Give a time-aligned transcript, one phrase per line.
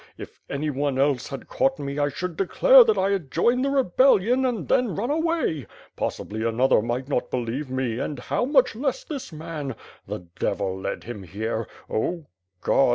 [0.17, 4.47] If anyone else had caught me, I should declare that I had joined the rebellion,
[4.47, 5.67] and then run a/way.
[5.95, 9.75] Possibly, another might not believe me and, how much less this man?
[10.07, 12.25] The devil led him here— Oh
[12.61, 12.89] God!